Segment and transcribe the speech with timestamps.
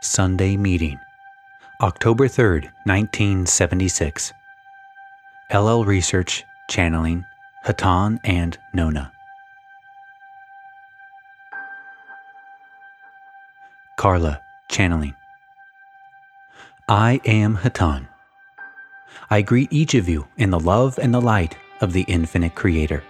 [0.00, 1.00] Sunday Meeting,
[1.80, 4.32] October 3rd, 1976.
[5.52, 7.24] LL Research, Channeling,
[7.66, 9.10] Hatonn and Nona.
[13.96, 15.16] Carla, Channeling.
[16.88, 18.06] I am Hatonn.
[19.30, 23.02] I greet each of you in the love and the light of the infinite Creator,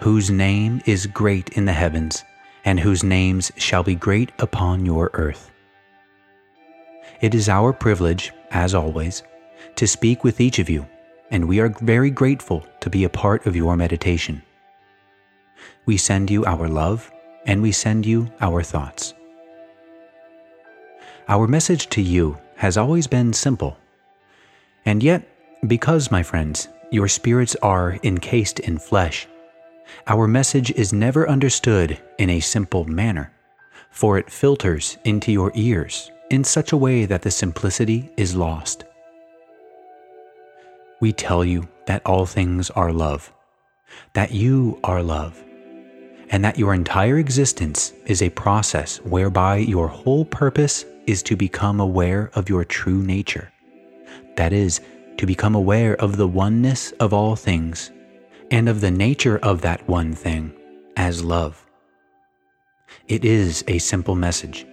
[0.00, 2.24] whose name is great in the heavens,
[2.64, 5.50] and whose names shall be great upon your earth.
[7.20, 9.22] It is our privilege, as always,
[9.76, 10.86] to speak with each of you,
[11.30, 14.42] and we are very grateful to be a part of your meditation.
[15.86, 17.10] We send you our love,
[17.46, 19.14] and we send you our thoughts.
[21.28, 23.76] Our message to you has always been simple.
[24.84, 25.26] And yet,
[25.66, 29.26] because, my friends, your spirits are encased in flesh,
[30.06, 33.32] our message is never understood in a simple manner,
[33.90, 38.84] for it filters into your ears in such a way that the simplicity is lost.
[41.00, 43.32] We tell you that all things are love,
[44.14, 45.42] that you are love,
[46.30, 51.78] and that your entire existence is a process whereby your whole purpose is to become
[51.78, 53.52] aware of your true nature.
[54.36, 54.80] That is,
[55.18, 57.90] to become aware of the oneness of all things
[58.50, 60.52] and of the nature of that one thing
[60.96, 61.64] as love.
[63.08, 64.66] It is a simple message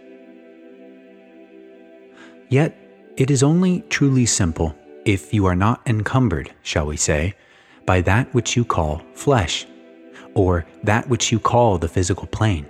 [2.54, 2.78] Yet,
[3.18, 7.34] it is only truly simple if you are not encumbered, shall we say,
[7.88, 9.66] by that which you call flesh,
[10.36, 12.68] or that which you call the physical plane.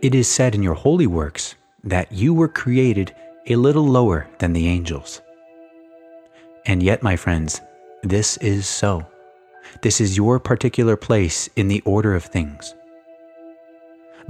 [0.00, 3.14] It is said in your holy works that you were created
[3.46, 5.20] a little lower than the angels.
[6.64, 7.60] And yet, my friends,
[8.02, 9.06] this is so.
[9.82, 12.74] This is your particular place in the order of things.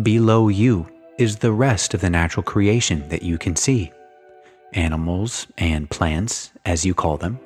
[0.03, 3.93] Below you is the rest of the natural creation that you can see
[4.73, 7.39] animals and plants, as you call them,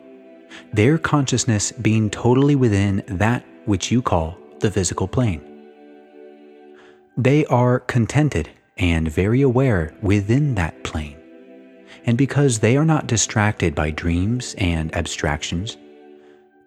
[0.72, 5.42] their consciousness being totally within that which you call the physical plane.
[7.16, 11.16] They are contented and very aware within that plane.
[12.04, 15.76] And because they are not distracted by dreams and abstractions,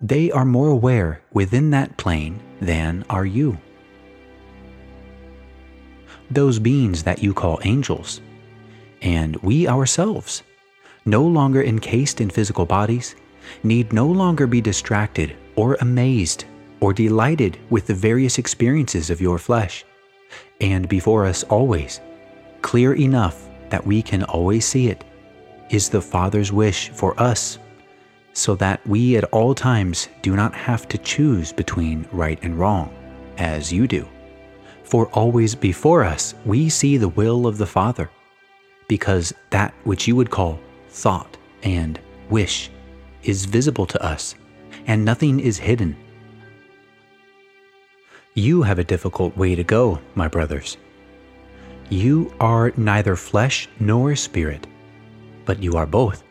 [0.01, 3.57] they are more aware within that plane than are you
[6.31, 8.21] those beings that you call angels,
[9.01, 10.43] and we ourselves,
[11.05, 13.15] no longer encased in physical bodies,
[13.63, 16.45] need no longer be distracted or amazed
[16.81, 19.85] or delighted with the various experiences of your flesh,
[20.61, 21.99] and before us always,
[22.61, 25.03] clear enough that we can always see it,
[25.69, 27.59] is the Father's wish for us,
[28.33, 32.93] so that we at all times do not have to choose between right and wrong,
[33.37, 34.07] as you do.
[34.89, 38.09] For always before us we see the will of the Father,
[38.87, 41.99] because that which you would call thought and
[42.31, 42.71] wish
[43.21, 44.33] is visible to us,
[44.87, 45.95] and nothing is hidden.
[48.33, 50.77] You have a difficult way to go, my brothers.
[51.91, 54.65] You are neither flesh nor spirit,
[55.45, 56.23] but you are both.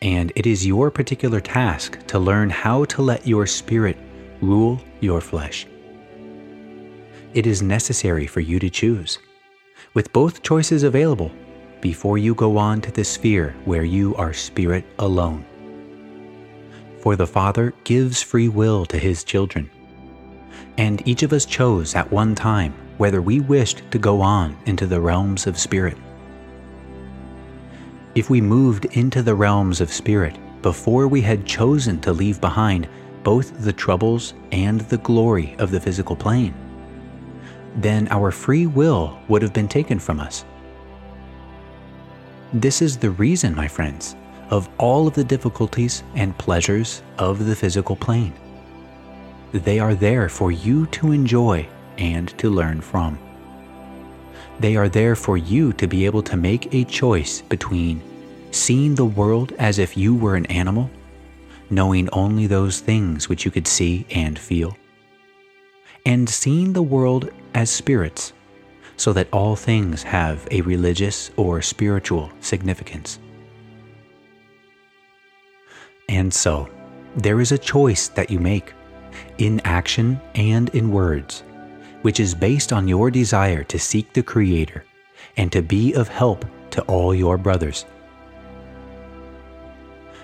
[0.00, 3.98] And it is your particular task to learn how to let your spirit
[4.40, 5.66] rule your flesh
[7.34, 9.18] it is necessary for you to choose.
[9.94, 11.30] With both choices available,
[11.80, 15.44] before you go on to the sphere where you are spirit alone.
[16.98, 19.70] For the Father gives free will to his children.
[20.76, 24.86] And each of us chose at one time whether we wished to go on into
[24.86, 25.96] the realms of spirit.
[28.14, 32.88] If we moved into the realms of spirit before we had chosen to leave behind
[33.22, 36.54] both the troubles and the glory of the physical plane,
[37.76, 40.44] then our free will would have been taken from us.
[42.52, 44.16] This is the reason, my friends,
[44.50, 48.34] of all of the difficulties and pleasures of the physical plane.
[49.52, 53.18] They are there for you to enjoy and to learn from.
[54.58, 58.02] They are there for you to be able to make a choice between
[58.50, 60.90] seeing the world as if you were an animal,
[61.70, 64.76] knowing only those things which you could see and feel,
[66.04, 68.32] and seeing the world as spirits,
[68.96, 73.18] so that all things have a religious or spiritual significance.
[76.08, 76.68] And so,
[77.16, 78.72] there is a choice that you make,
[79.38, 81.42] in action and in words,
[82.02, 84.84] which is based on your desire to seek the Creator
[85.36, 87.86] and to be of help to all your brothers.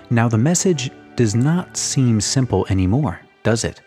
[0.09, 3.81] Now, the message does not seem simple anymore, does it?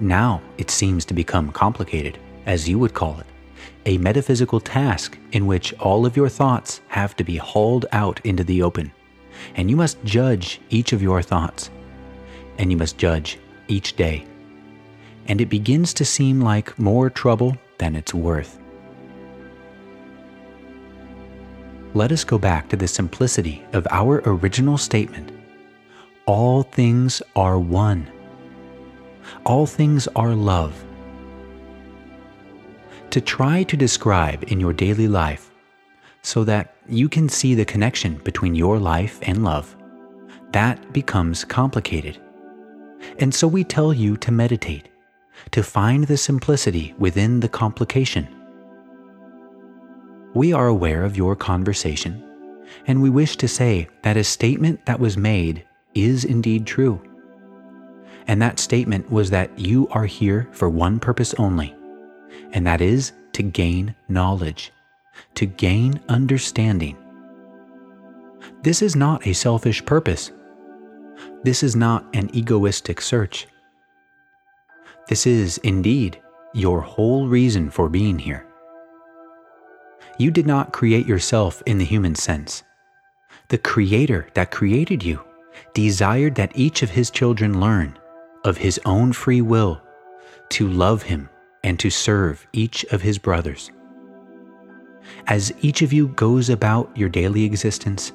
[0.00, 3.26] Now it seems to become complicated, as you would call it,
[3.84, 8.42] a metaphysical task in which all of your thoughts have to be hauled out into
[8.42, 8.92] the open,
[9.54, 11.70] and you must judge each of your thoughts,
[12.58, 13.38] and you must judge
[13.68, 14.24] each day.
[15.26, 18.58] And it begins to seem like more trouble than it's worth.
[21.92, 25.32] Let us go back to the simplicity of our original statement
[26.26, 28.08] all things are one.
[29.44, 30.84] All things are love
[33.10, 35.50] to try to describe in your daily life
[36.22, 39.76] so that you can see the connection between your life and love,
[40.52, 42.20] that becomes complicated.
[43.18, 44.88] And so we tell you to meditate,
[45.50, 48.28] to find the simplicity within the complication.
[50.34, 52.22] We are aware of your conversation,
[52.86, 55.64] and we wish to say that a statement that was made
[55.94, 57.00] is indeed true.
[58.30, 61.74] And that statement was that you are here for one purpose only
[62.52, 64.72] and that is to gain knowledge,
[65.34, 66.96] to gain understanding.
[68.62, 70.32] This is not a selfish purpose.
[71.42, 73.46] This is not an egoistic search.
[75.08, 76.20] This is, indeed,
[76.54, 78.46] your whole reason for being here.
[80.18, 82.62] You did not create yourself in the human sense.
[83.48, 85.20] The Creator that created you
[85.74, 87.98] desired that each of His children learn,
[88.44, 89.80] of His own free will,
[90.50, 91.28] to love Him
[91.62, 93.70] and to serve each of his brothers.
[95.26, 98.12] As each of you goes about your daily existence,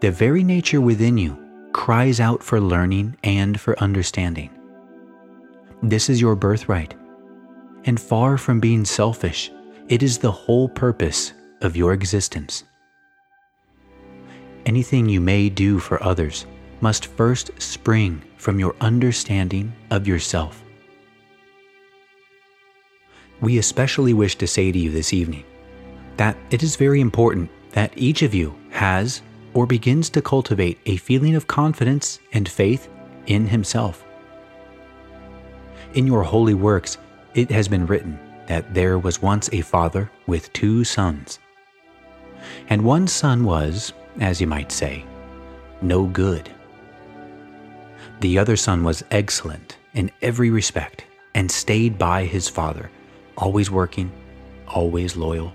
[0.00, 1.36] the very nature within you
[1.72, 4.50] cries out for learning and for understanding.
[5.82, 6.94] This is your birthright,
[7.84, 9.50] and far from being selfish,
[9.88, 12.64] it is the whole purpose of your existence.
[14.66, 16.46] Anything you may do for others
[16.80, 20.64] must first spring from your understanding of yourself
[23.40, 25.44] we especially wish to say to you this evening
[26.16, 29.22] that it is very important that each of you has
[29.54, 32.88] or begins to cultivate a feeling of confidence and faith
[33.26, 34.04] in himself.
[35.94, 36.98] In your holy works,
[37.34, 41.38] it has been written that there was once a father with two sons.
[42.68, 45.04] And one son was, as you might say,
[45.82, 46.50] no good.
[48.20, 52.90] The other son was excellent in every respect and stayed by his father
[53.40, 54.12] always working,
[54.68, 55.52] always loyal.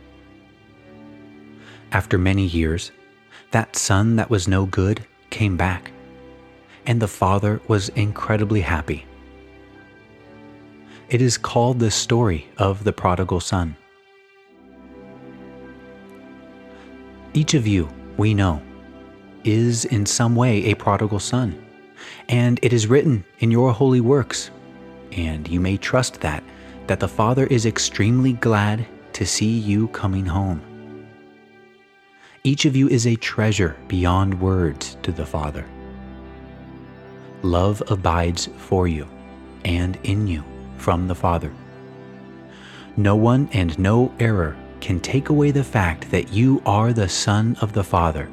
[1.92, 2.92] After many years,
[3.52, 5.92] that son that was no good came back,
[6.86, 9.06] and the father was incredibly happy.
[11.10, 13.78] It is called the story of the prodigal son.
[17.34, 18.62] Each of you, we know,
[19.44, 21.65] is in some way a prodigal son,
[22.30, 24.52] and it is written in your holy works,
[25.12, 26.44] and you may trust that
[26.88, 30.62] that the Father is extremely glad to see you coming home.
[32.44, 35.66] Each of you is a treasure beyond words to the Father.
[37.42, 39.08] Love abides for you
[39.64, 40.44] and in you
[40.78, 41.52] from the Father.
[42.98, 47.58] No one and no error can take away the fact that you are the Son
[47.62, 48.30] of the Father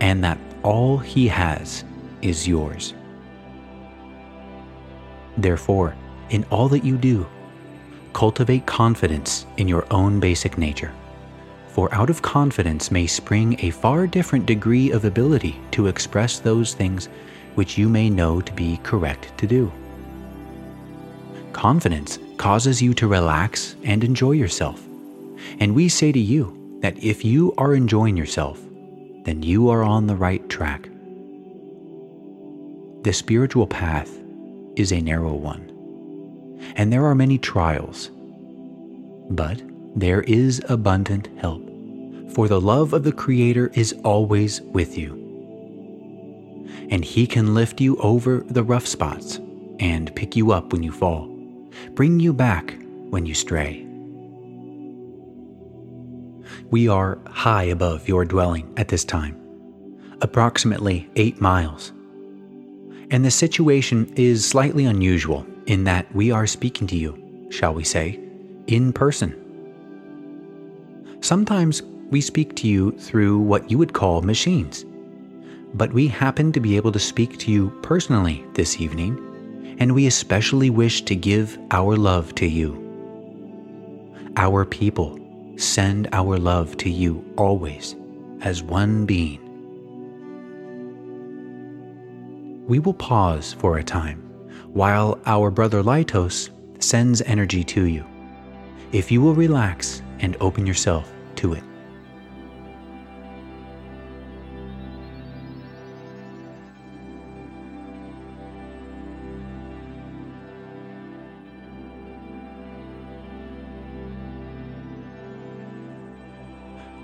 [0.00, 1.84] and that all He has
[2.20, 2.92] is yours.
[5.36, 5.94] Therefore,
[6.30, 7.26] in all that you do,
[8.12, 10.92] cultivate confidence in your own basic nature.
[11.68, 16.72] For out of confidence may spring a far different degree of ability to express those
[16.72, 17.10] things
[17.54, 19.70] which you may know to be correct to do.
[21.52, 24.82] Confidence causes you to relax and enjoy yourself.
[25.60, 28.60] And we say to you that if you are enjoying yourself,
[29.24, 30.88] then you are on the right track.
[33.02, 34.10] The spiritual path
[34.76, 35.76] is a narrow one
[36.74, 38.10] and there are many trials.
[39.30, 39.62] But
[39.94, 41.62] there is abundant help,
[42.32, 45.22] for the love of the Creator is always with you.
[46.90, 49.40] And He can lift you over the rough spots
[49.78, 51.26] and pick you up when you fall,
[51.92, 52.76] bring you back
[53.10, 53.82] when you stray.
[56.70, 59.40] We are high above your dwelling at this time,
[60.20, 61.92] approximately eight miles.
[63.10, 67.84] And the situation is slightly unusual in that we are speaking to you, shall we
[67.84, 68.18] say,
[68.66, 69.34] in person.
[71.20, 74.84] Sometimes we speak to you through what you would call machines,
[75.74, 79.16] but we happen to be able to speak to you personally this evening,
[79.78, 82.82] and we especially wish to give our love to you.
[84.36, 85.18] Our people
[85.56, 87.94] send our love to you always
[88.42, 89.45] as one being.
[92.66, 94.18] We will pause for a time
[94.72, 96.50] while our brother Laitos
[96.82, 98.04] sends energy to you.
[98.90, 101.62] If you will relax and open yourself to it.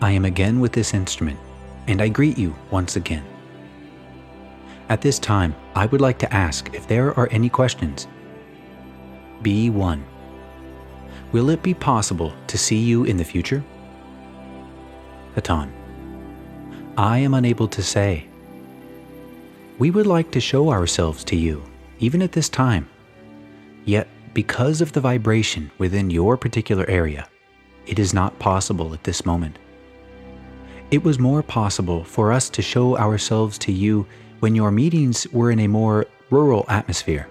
[0.00, 1.38] I am again with this instrument,
[1.86, 3.31] and I greet you once again.
[4.92, 8.06] At this time, I would like to ask if there are any questions.
[9.42, 10.02] B1
[11.32, 13.64] Will it be possible to see you in the future?
[15.34, 15.72] Hatonn
[16.98, 18.26] I am unable to say.
[19.78, 21.62] We would like to show ourselves to you,
[21.98, 22.86] even at this time.
[23.86, 27.26] Yet, because of the vibration within your particular area,
[27.86, 29.58] it is not possible at this moment.
[30.90, 34.06] It was more possible for us to show ourselves to you
[34.42, 37.28] when your meetings were in a more rural atmosphere,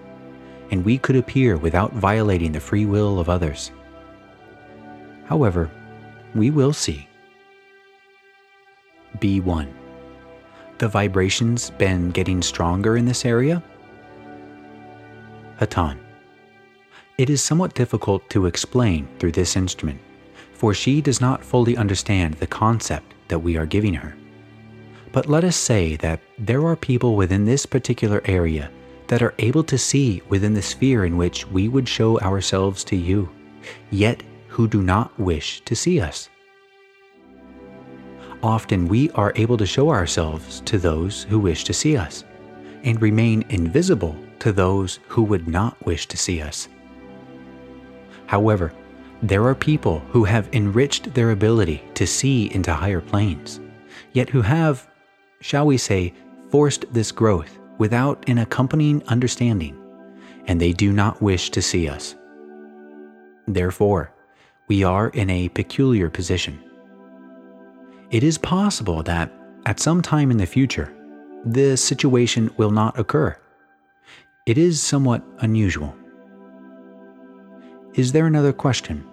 [0.70, 3.70] and we could appear without violating the free will of others.
[5.26, 5.70] However,
[6.34, 7.06] we will see.
[9.18, 9.68] B1
[10.78, 13.62] The vibrations been getting stronger in this area?
[15.60, 15.98] Hatonn.
[17.18, 20.00] It is somewhat difficult to explain through this instrument,
[20.54, 24.16] for she does not fully understand the concept that we are giving her.
[25.12, 28.70] But let us say that there are people within this particular area
[29.08, 32.96] that are able to see within the sphere in which we would show ourselves to
[32.96, 33.28] you,
[33.90, 36.30] yet who do not wish to see us.
[38.42, 42.24] Often we are able to show ourselves to those who wish to see us,
[42.82, 46.68] and remain invisible to those who would not wish to see us.
[48.26, 48.72] However,
[49.22, 53.60] there are people who have enriched their ability to see into higher planes,
[54.12, 54.88] yet who have,
[55.42, 56.14] shall we say,
[56.50, 59.76] forced this growth without an accompanying understanding,
[60.46, 62.14] and they do not wish to see us.
[63.48, 64.12] Therefore,
[64.68, 66.62] we are in a peculiar position.
[68.10, 69.32] It is possible that,
[69.66, 70.94] at some time in the future,
[71.44, 73.36] this situation will not occur.
[74.46, 75.94] It is somewhat unusual.
[77.94, 79.04] Is there another question?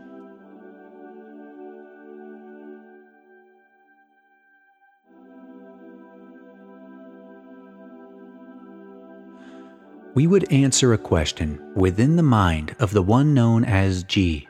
[10.15, 14.47] We would answer a question within the mind of the one known as G.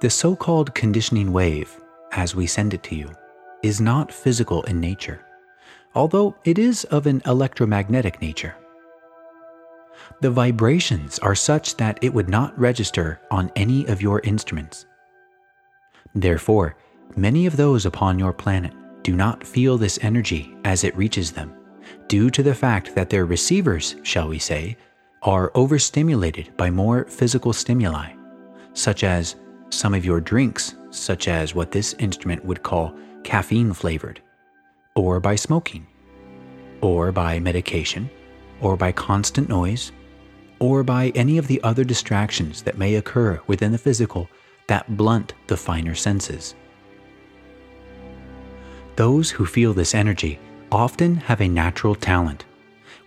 [0.00, 1.80] The so called conditioning wave,
[2.12, 3.10] as we send it to you,
[3.62, 5.24] is not physical in nature,
[5.94, 8.56] although it is of an electromagnetic nature.
[10.20, 14.86] The vibrations are such that it would not register on any of your instruments.
[16.14, 16.76] Therefore,
[17.16, 18.72] many of those upon your planet
[19.02, 21.54] do not feel this energy as it reaches them
[22.08, 24.76] due to the fact that their receivers, shall we say,
[25.22, 28.12] are overstimulated by more physical stimuli,
[28.72, 29.36] such as
[29.70, 34.20] some of your drinks, such as what this instrument would call caffeine flavored,
[34.94, 35.86] or by smoking,
[36.80, 38.10] or by medication,
[38.60, 39.92] or by constant noise,
[40.58, 44.28] or by any of the other distractions that may occur within the physical
[44.68, 46.54] that blunt the finer senses.
[48.96, 50.38] Those who feel this energy
[50.72, 52.44] often have a natural talent,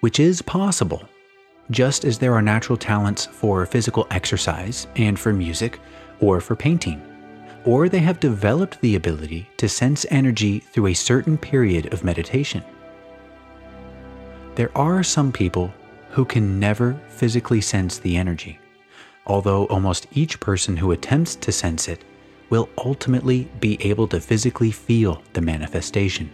[0.01, 1.07] which is possible,
[1.71, 5.79] just as there are natural talents for physical exercise and for music
[6.19, 7.01] or for painting,
[7.65, 12.63] or they have developed the ability to sense energy through a certain period of meditation.
[14.55, 15.73] There are some people
[16.11, 18.59] who can never physically sense the energy,
[19.25, 22.03] although almost each person who attempts to sense it
[22.49, 26.29] will ultimately be able to physically feel the manifestation.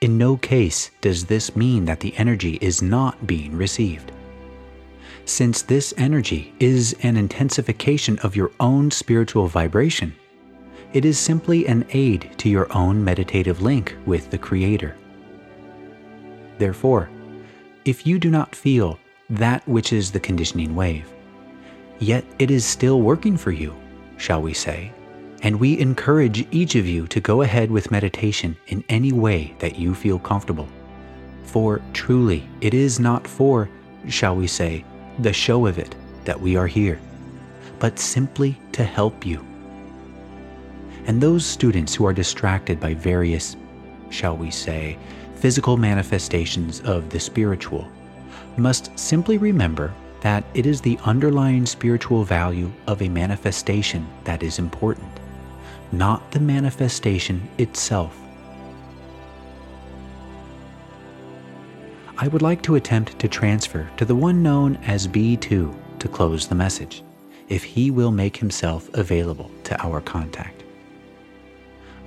[0.00, 4.12] In no case does this mean that the energy is not being received.
[5.26, 10.14] Since this energy is an intensification of your own spiritual vibration,
[10.94, 14.96] it is simply an aid to your own meditative link with the Creator.
[16.56, 17.10] Therefore,
[17.84, 21.12] if you do not feel that which is the conditioning wave,
[21.98, 23.76] yet it is still working for you,
[24.16, 24.92] shall we say,
[25.42, 29.78] and we encourage each of you to go ahead with meditation in any way that
[29.78, 30.68] you feel comfortable.
[31.44, 33.68] For truly, it is not for,
[34.08, 34.84] shall we say,
[35.18, 35.94] the show of it
[36.24, 37.00] that we are here,
[37.78, 39.44] but simply to help you.
[41.06, 43.56] And those students who are distracted by various,
[44.10, 44.98] shall we say,
[45.36, 47.88] physical manifestations of the spiritual
[48.58, 54.58] must simply remember that it is the underlying spiritual value of a manifestation that is
[54.58, 55.09] important
[55.92, 58.16] not the manifestation itself.
[62.18, 66.46] I would like to attempt to transfer to the one known as B2 to close
[66.46, 67.02] the message,
[67.48, 70.62] if he will make himself available to our contact.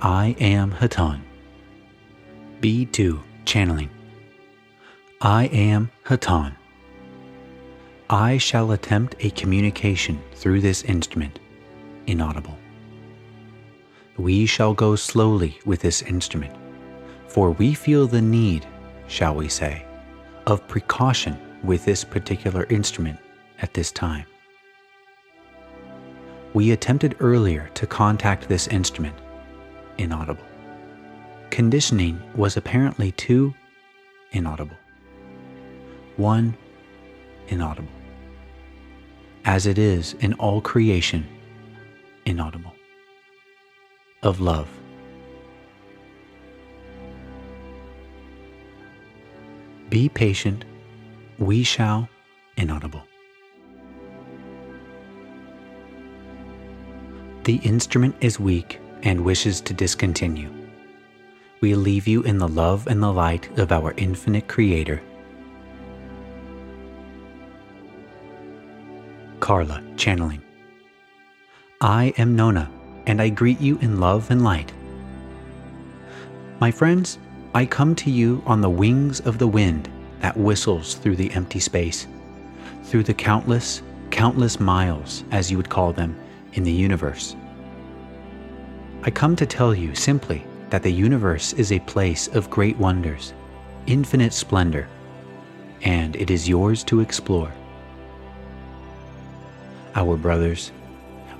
[0.00, 1.20] I am Hatonn.
[2.60, 3.90] B2 Channeling.
[5.20, 6.54] I am Hatonn.
[8.08, 11.40] I shall attempt a communication through this instrument,
[12.06, 12.56] inaudible.
[14.16, 16.54] We shall go slowly with this instrument,
[17.26, 18.64] for we feel the need,
[19.08, 19.84] shall we say,
[20.46, 23.18] of precaution with this particular instrument
[23.60, 24.26] at this time.
[26.52, 29.16] We attempted earlier to contact this instrument,
[29.98, 30.44] inaudible.
[31.50, 33.52] Conditioning was apparently too
[34.30, 34.76] inaudible.
[36.16, 36.56] One,
[37.48, 37.88] inaudible.
[39.44, 41.26] As it is in all creation,
[42.24, 42.73] inaudible.
[44.24, 44.68] Of love.
[49.90, 50.64] Be patient,
[51.38, 52.08] we shall,
[52.56, 53.02] inaudible.
[57.44, 60.50] The instrument is weak and wishes to discontinue.
[61.60, 65.02] We leave you in the love and the light of our infinite Creator.
[69.40, 70.42] Carla, channeling.
[71.82, 72.70] I am Nona,
[73.06, 74.72] and I greet you in love and light.
[76.60, 77.18] My friends,
[77.54, 79.88] I come to you on the wings of the wind
[80.20, 82.06] that whistles through the empty space,
[82.84, 86.16] through the countless, countless miles, as you would call them,
[86.54, 87.36] in the universe.
[89.02, 93.34] I come to tell you simply that the universe is a place of great wonders,
[93.86, 94.88] infinite splendor,
[95.82, 97.52] and it is yours to explore.
[99.94, 100.70] Our brothers,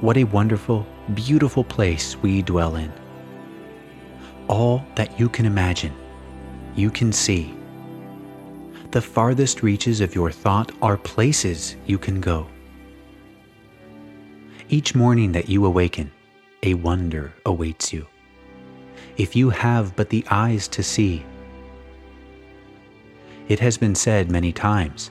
[0.01, 2.91] what a wonderful, beautiful place we dwell in.
[4.49, 5.95] All that you can imagine,
[6.75, 7.55] you can see.
[8.91, 12.47] The farthest reaches of your thought are places you can go.
[14.69, 16.11] Each morning that you awaken,
[16.63, 18.07] a wonder awaits you.
[19.17, 21.25] If you have but the eyes to see,
[23.49, 25.11] it has been said many times,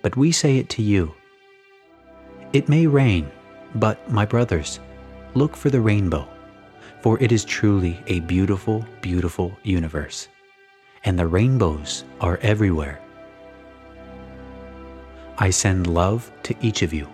[0.00, 1.14] but we say it to you.
[2.54, 3.30] It may rain,
[3.74, 4.80] but my brothers,
[5.34, 6.28] look for the rainbow,
[7.00, 10.28] for it is truly a beautiful, beautiful universe,
[11.04, 13.00] and the rainbows are everywhere.
[15.38, 17.08] I send love to each of you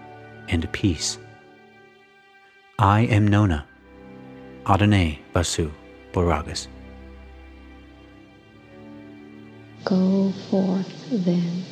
[0.49, 1.19] and peace.
[2.79, 3.67] I am Nona.
[4.67, 5.71] Adonai Vasu
[6.13, 6.67] Borragus.
[9.85, 11.65] Go forth then,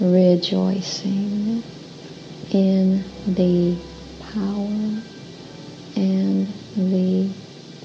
[0.00, 1.62] rejoicing
[2.50, 3.76] in the
[4.32, 5.11] power
[5.96, 7.28] and the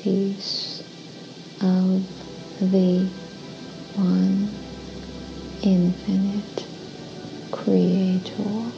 [0.02, 0.82] peace
[1.62, 2.02] of
[2.60, 3.08] the
[3.96, 4.50] one
[5.64, 6.66] infinite
[7.52, 8.77] creator.